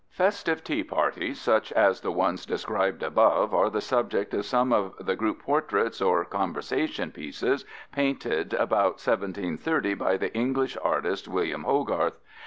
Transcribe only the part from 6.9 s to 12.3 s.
pieces painted about 1730 by the English artist William Hogarth.